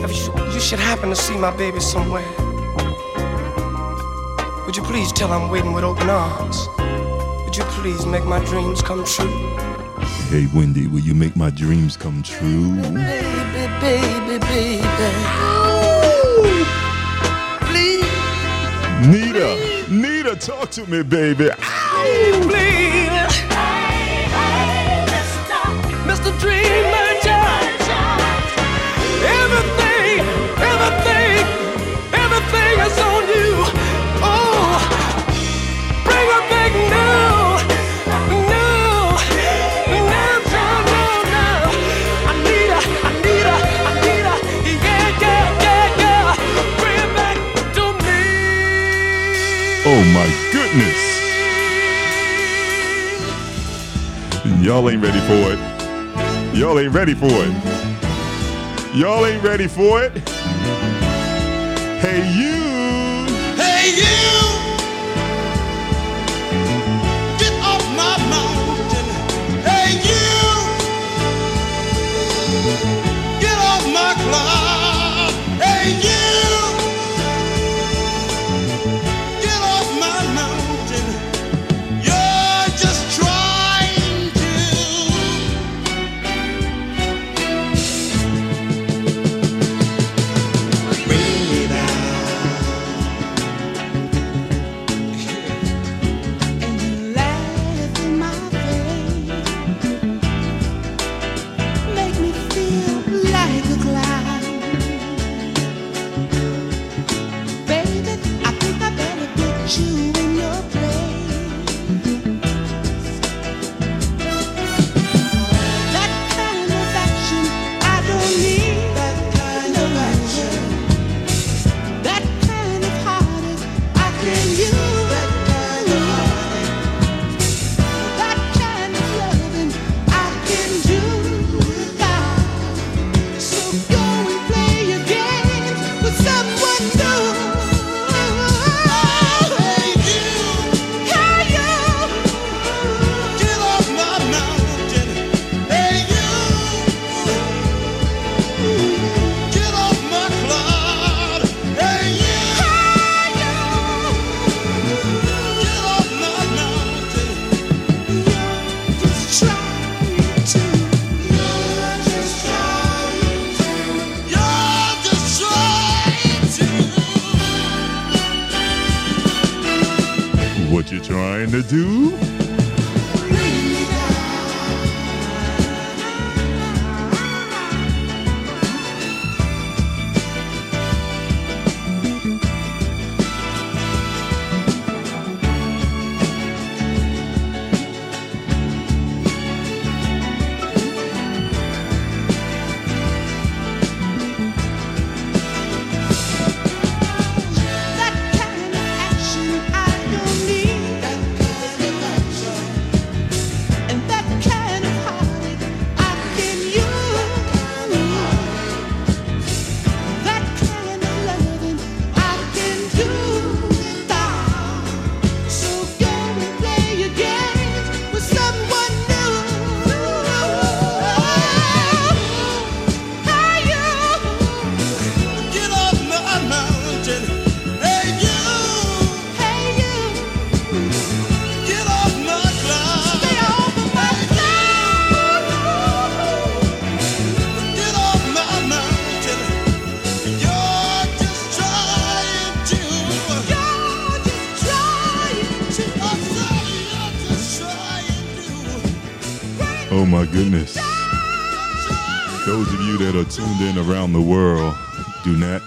If 0.00 0.10
you, 0.16 0.52
you 0.52 0.60
should 0.60 0.78
happen 0.78 1.08
to 1.08 1.16
see 1.16 1.36
my 1.36 1.50
baby 1.56 1.80
somewhere, 1.80 2.28
would 4.66 4.76
you 4.76 4.82
please 4.82 5.12
tell 5.12 5.32
I'm 5.32 5.50
waiting 5.50 5.72
with 5.72 5.84
open 5.84 6.10
arms? 6.10 6.68
Would 7.44 7.56
you 7.56 7.64
please 7.64 8.04
make 8.04 8.24
my 8.24 8.44
dreams 8.44 8.82
come 8.82 9.04
true? 9.04 9.28
Hey, 10.28 10.46
Wendy, 10.54 10.86
will 10.86 11.00
you 11.00 11.14
make 11.14 11.34
my 11.36 11.50
dreams 11.50 11.96
come 11.96 12.22
true? 12.22 12.74
Baby, 12.82 13.66
baby, 13.80 14.38
baby. 14.38 14.82
Ow! 14.82 15.70
Nita. 19.06 19.84
Nita, 19.90 20.36
talk 20.36 20.70
to 20.70 20.86
me, 20.86 21.02
baby. 21.02 21.50
Ow! 21.50 22.46
Please. 22.48 22.83
Oh, 49.86 50.02
Y'all 54.62 54.88
ain't 54.88 55.02
ready 55.02 55.20
for 55.20 55.52
it. 55.52 55.73
Y'all 56.54 56.78
ain't 56.78 56.94
ready 56.94 57.14
for 57.14 57.26
it. 57.26 58.94
Y'all 58.94 59.26
ain't 59.26 59.42
ready 59.42 59.66
for 59.66 60.04
it. 60.04 60.12
Hey, 61.98 62.32
you. 62.38 62.43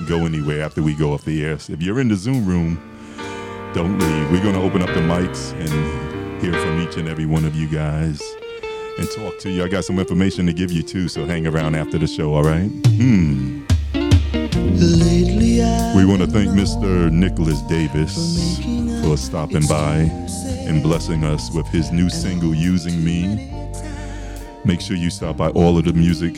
Go 0.07 0.25
anywhere 0.25 0.61
after 0.63 0.81
we 0.81 0.95
go 0.95 1.13
off 1.13 1.25
the 1.25 1.43
air. 1.43 1.53
If 1.53 1.81
you're 1.81 1.99
in 1.99 2.07
the 2.07 2.15
Zoom 2.15 2.45
room, 2.45 2.77
don't 3.73 3.99
leave. 3.99 4.31
We're 4.31 4.41
going 4.41 4.55
to 4.55 4.61
open 4.61 4.81
up 4.81 4.87
the 4.89 5.01
mics 5.01 5.51
and 5.51 6.41
hear 6.41 6.53
from 6.53 6.81
each 6.81 6.97
and 6.97 7.07
every 7.07 7.25
one 7.25 7.43
of 7.45 7.55
you 7.55 7.67
guys 7.67 8.21
and 8.97 9.09
talk 9.11 9.37
to 9.39 9.49
you. 9.49 9.63
I 9.63 9.67
got 9.67 9.85
some 9.85 9.99
information 9.99 10.45
to 10.45 10.53
give 10.53 10.71
you 10.71 10.81
too, 10.81 11.09
so 11.09 11.25
hang 11.25 11.45
around 11.45 11.75
after 11.75 11.97
the 11.97 12.07
show, 12.07 12.33
all 12.33 12.43
right? 12.43 12.69
Hmm. 12.87 13.65
We 15.95 16.05
want 16.05 16.21
to 16.21 16.27
thank 16.27 16.49
Mr. 16.51 17.11
Nicholas 17.11 17.61
Davis 17.63 18.59
for 19.03 19.17
stopping 19.17 19.67
by 19.67 20.09
and 20.67 20.81
blessing 20.81 21.23
us 21.23 21.51
with 21.51 21.67
his 21.67 21.91
new 21.91 22.09
single, 22.09 22.53
Using 22.53 23.03
Me. 23.03 23.51
Make 24.63 24.81
sure 24.81 24.95
you 24.95 25.09
stop 25.09 25.37
by 25.37 25.49
all 25.49 25.77
of 25.77 25.85
the 25.85 25.93
music 25.93 26.37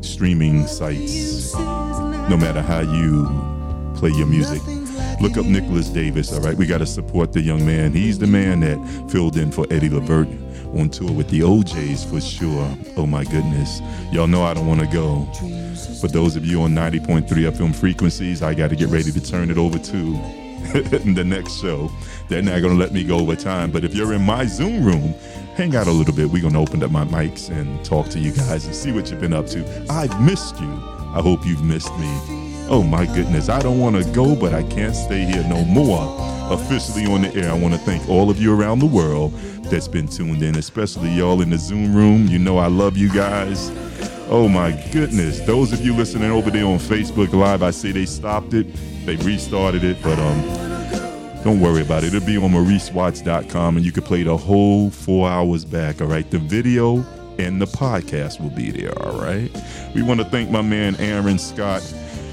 streaming 0.00 0.66
sites, 0.66 1.33
no 2.28 2.36
matter 2.36 2.62
how 2.62 2.80
you 2.80 3.26
play 3.96 4.10
your 4.10 4.26
music. 4.26 4.62
Look 5.20 5.36
up 5.36 5.46
Nicholas 5.46 5.88
Davis, 5.88 6.32
all 6.32 6.40
right? 6.40 6.56
We 6.56 6.66
got 6.66 6.78
to 6.78 6.86
support 6.86 7.32
the 7.32 7.40
young 7.40 7.64
man. 7.64 7.92
He's 7.92 8.18
the 8.18 8.26
man 8.26 8.60
that 8.60 9.10
filled 9.10 9.36
in 9.36 9.52
for 9.52 9.66
Eddie 9.70 9.88
Levert 9.88 10.28
on 10.78 10.90
tour 10.90 11.12
with 11.12 11.28
the 11.30 11.42
O'Jays 11.42 12.04
for 12.04 12.20
sure. 12.20 12.68
Oh 12.96 13.06
my 13.06 13.24
goodness. 13.24 13.80
Y'all 14.12 14.26
know 14.26 14.42
I 14.42 14.54
don't 14.54 14.66
want 14.66 14.80
to 14.80 14.86
go. 14.86 15.24
For 16.00 16.08
those 16.08 16.36
of 16.36 16.44
you 16.44 16.62
on 16.62 16.72
90.3 16.72 17.26
FM 17.26 17.74
frequencies, 17.74 18.42
I 18.42 18.54
got 18.54 18.70
to 18.70 18.76
get 18.76 18.88
ready 18.88 19.12
to 19.12 19.20
turn 19.20 19.50
it 19.50 19.58
over 19.58 19.78
to 19.78 20.12
the 21.14 21.24
next 21.24 21.60
show. 21.60 21.90
They're 22.28 22.42
not 22.42 22.60
going 22.60 22.72
to 22.74 22.78
let 22.78 22.92
me 22.92 23.04
go 23.04 23.18
over 23.18 23.36
time. 23.36 23.70
But 23.70 23.84
if 23.84 23.94
you're 23.94 24.12
in 24.14 24.22
my 24.22 24.46
Zoom 24.46 24.84
room, 24.84 25.14
hang 25.54 25.76
out 25.76 25.86
a 25.86 25.92
little 25.92 26.14
bit. 26.14 26.28
We're 26.28 26.42
going 26.42 26.54
to 26.54 26.60
open 26.60 26.82
up 26.82 26.90
my 26.90 27.04
mics 27.04 27.50
and 27.50 27.84
talk 27.84 28.08
to 28.10 28.18
you 28.18 28.32
guys 28.32 28.66
and 28.66 28.74
see 28.74 28.92
what 28.92 29.10
you've 29.10 29.20
been 29.20 29.34
up 29.34 29.46
to. 29.48 29.86
I've 29.88 30.20
missed 30.20 30.60
you. 30.60 30.93
I 31.14 31.22
hope 31.22 31.46
you've 31.46 31.62
missed 31.62 31.96
me. 31.98 32.10
Oh 32.68 32.82
my 32.82 33.06
goodness. 33.06 33.48
I 33.48 33.60
don't 33.60 33.78
want 33.78 33.94
to 33.96 34.10
go, 34.12 34.34
but 34.34 34.52
I 34.52 34.64
can't 34.64 34.96
stay 34.96 35.24
here 35.24 35.44
no 35.44 35.64
more. 35.64 36.02
Officially 36.52 37.06
on 37.06 37.22
the 37.22 37.34
air, 37.34 37.50
I 37.50 37.54
want 37.54 37.72
to 37.72 37.80
thank 37.80 38.08
all 38.08 38.30
of 38.30 38.40
you 38.40 38.52
around 38.52 38.80
the 38.80 38.86
world 38.86 39.32
that's 39.64 39.86
been 39.86 40.08
tuned 40.08 40.42
in, 40.42 40.56
especially 40.56 41.10
y'all 41.10 41.40
in 41.40 41.50
the 41.50 41.58
Zoom 41.58 41.94
room. 41.94 42.26
You 42.26 42.38
know 42.38 42.58
I 42.58 42.66
love 42.66 42.96
you 42.96 43.12
guys. 43.12 43.70
Oh 44.28 44.48
my 44.48 44.72
goodness. 44.92 45.38
Those 45.40 45.72
of 45.72 45.84
you 45.84 45.94
listening 45.94 46.32
over 46.32 46.50
there 46.50 46.66
on 46.66 46.78
Facebook 46.78 47.32
Live, 47.32 47.62
I 47.62 47.70
see 47.70 47.92
they 47.92 48.06
stopped 48.06 48.52
it. 48.52 48.66
They 49.06 49.16
restarted 49.16 49.84
it, 49.84 50.02
but 50.02 50.18
um 50.18 50.64
don't 51.44 51.60
worry 51.60 51.82
about 51.82 52.04
it. 52.04 52.14
It'll 52.14 52.26
be 52.26 52.38
on 52.38 52.50
mauricewatts.com 52.50 53.76
and 53.76 53.84
you 53.84 53.92
can 53.92 54.02
play 54.02 54.22
the 54.22 54.36
whole 54.36 54.90
four 54.90 55.28
hours 55.28 55.64
back. 55.64 56.00
All 56.00 56.06
right. 56.06 56.28
The 56.28 56.38
video 56.38 57.04
and 57.38 57.60
the 57.60 57.66
podcast 57.66 58.40
will 58.40 58.50
be 58.50 58.70
there. 58.70 58.96
All 59.02 59.20
right. 59.20 59.50
We 59.94 60.02
want 60.02 60.20
to 60.20 60.26
thank 60.26 60.50
my 60.50 60.62
man 60.62 60.96
Aaron 60.96 61.38
Scott, 61.38 61.82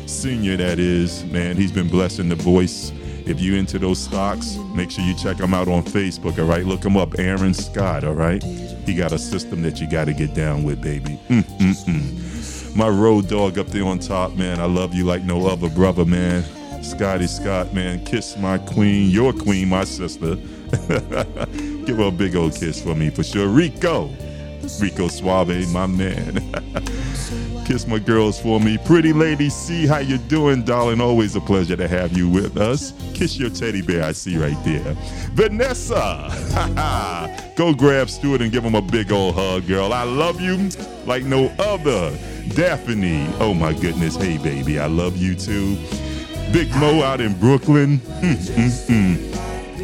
Senior, 0.06 0.58
that 0.58 0.80
is. 0.80 1.24
Man, 1.26 1.56
he's 1.56 1.72
been 1.72 1.88
blessing 1.88 2.30
the 2.30 2.36
voice. 2.36 2.91
If 3.26 3.39
you 3.39 3.56
into 3.56 3.78
those 3.80 3.99
stocks, 3.99 4.58
make 4.76 4.89
sure 4.91 5.04
you 5.04 5.16
check 5.16 5.39
him 5.39 5.54
out 5.54 5.68
on 5.68 5.84
Facebook. 5.84 6.39
All 6.39 6.45
right. 6.45 6.66
Look 6.66 6.84
him 6.84 6.97
up, 6.97 7.20
Aaron 7.20 7.54
Scott. 7.54 8.04
All 8.04 8.16
right. 8.16 8.43
He 8.43 8.95
got 8.95 9.12
a 9.12 9.20
system 9.20 9.62
that 9.62 9.80
you 9.80 9.89
got 9.89 10.06
to 10.06 10.14
get 10.14 10.34
down 10.34 10.64
with, 10.64 10.82
baby. 10.82 11.20
Mm-mm-mm. 11.30 12.76
My 12.76 12.89
road 12.89 13.28
dog 13.28 13.58
up 13.60 13.68
there 13.68 13.86
on 13.86 13.99
top, 13.99 14.34
man. 14.36 14.60
I 14.60 14.66
love 14.66 14.93
you 14.93 15.06
like 15.06 15.24
no 15.24 15.47
other 15.47 15.70
brother, 15.70 16.06
man. 16.06 16.43
Scotty 16.84 17.28
Scott, 17.28 17.74
man. 17.74 18.04
Kiss 18.06 18.38
my 18.38 18.58
queen, 18.58 19.10
your 19.12 19.34
queen, 19.34 19.70
my 19.70 19.84
sister. 19.84 20.36
Give 21.86 21.97
her 21.97 22.08
a 22.08 22.12
big 22.12 22.36
old 22.36 22.56
kiss 22.56 22.82
for 22.82 22.95
me 22.95 23.10
for 23.10 23.24
sure. 23.24 23.47
Rico. 23.47 24.10
Rico 24.80 25.07
Suave, 25.07 25.72
my 25.72 25.88
man. 25.88 26.36
Kiss 27.65 27.88
my 27.88 27.99
girls 27.99 28.39
for 28.39 28.59
me. 28.59 28.78
Pretty 28.78 29.13
lady 29.13 29.49
see 29.49 29.88
how 29.88 29.99
you 29.99 30.17
doing, 30.17 30.63
darling? 30.63 30.99
Always 30.99 31.36
a 31.36 31.41
pleasure 31.41 31.76
to 31.76 31.88
have 31.88 32.17
you 32.17 32.30
with 32.30 32.57
us. 32.57 32.93
Kiss 33.13 33.38
your 33.38 33.49
teddy 33.49 33.82
bear 33.82 34.03
I 34.03 34.11
see 34.11 34.38
right 34.38 34.57
there. 34.63 34.95
Vanessa, 35.34 36.30
go 37.55 37.74
grab 37.74 38.09
Stuart 38.09 38.41
and 38.41 38.51
give 38.51 38.63
him 38.63 38.76
a 38.76 38.82
big 38.82 39.11
old 39.11 39.36
hug, 39.36 39.67
girl. 39.67 39.93
I 39.93 40.03
love 40.03 40.41
you 40.41 40.69
like 41.05 41.24
no 41.24 41.47
other. 41.59 42.11
Daphne, 42.55 43.28
oh 43.39 43.53
my 43.53 43.74
goodness. 43.74 44.15
Hey, 44.15 44.38
baby, 44.38 44.80
I 44.80 44.88
love 44.88 45.15
you 45.15 45.36
too. 45.36 45.78
Big 46.51 46.69
Mo 46.76 47.01
out 47.03 47.22
in 47.22 47.39
Brooklyn. 47.39 48.01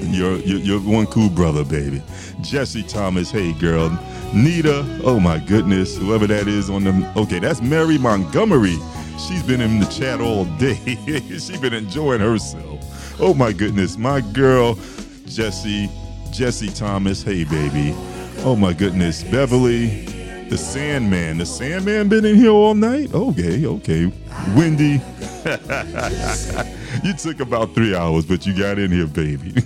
You're, 0.09 0.37
you're, 0.37 0.59
you're 0.59 0.79
one 0.79 1.05
cool 1.07 1.29
brother, 1.29 1.65
baby. 1.65 2.01
Jesse 2.41 2.83
Thomas, 2.83 3.29
hey, 3.29 3.51
girl. 3.53 3.89
Nita, 4.33 4.85
oh 5.03 5.19
my 5.19 5.39
goodness, 5.39 5.97
whoever 5.97 6.27
that 6.27 6.47
is 6.47 6.69
on 6.69 6.83
the. 6.83 7.13
Okay, 7.15 7.39
that's 7.39 7.61
Mary 7.61 7.97
Montgomery. 7.97 8.77
She's 9.17 9.41
been 9.43 9.61
in 9.61 9.79
the 9.79 9.85
chat 9.85 10.21
all 10.21 10.45
day. 10.57 10.75
She's 11.29 11.59
been 11.59 11.73
enjoying 11.73 12.21
herself. 12.21 13.19
Oh 13.19 13.33
my 13.33 13.51
goodness, 13.51 13.97
my 13.97 14.21
girl, 14.21 14.77
Jesse, 15.25 15.89
Jesse 16.31 16.67
Thomas, 16.67 17.23
hey, 17.23 17.45
baby. 17.45 17.93
Oh 18.39 18.55
my 18.55 18.73
goodness, 18.73 19.23
Beverly, 19.23 20.05
the 20.49 20.57
Sandman. 20.57 21.37
The 21.37 21.45
Sandman 21.45 22.09
been 22.09 22.25
in 22.25 22.35
here 22.35 22.51
all 22.51 22.73
night? 22.73 23.13
Okay, 23.13 23.65
okay. 23.65 24.11
Wendy, 24.55 25.01
you 27.03 27.13
took 27.13 27.39
about 27.39 27.73
three 27.73 27.95
hours, 27.95 28.25
but 28.25 28.45
you 28.45 28.57
got 28.57 28.79
in 28.79 28.91
here, 28.91 29.07
baby. 29.07 29.51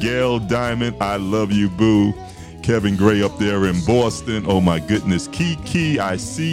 Gail 0.00 0.38
Diamond, 0.38 0.96
I 1.00 1.16
love 1.16 1.52
you, 1.52 1.68
boo. 1.70 2.12
Kevin 2.62 2.96
Gray 2.96 3.22
up 3.22 3.38
there 3.38 3.64
in 3.64 3.80
Boston. 3.86 4.44
Oh 4.46 4.60
my 4.60 4.78
goodness. 4.78 5.26
Kiki, 5.28 5.98
I 5.98 6.16
see 6.16 6.46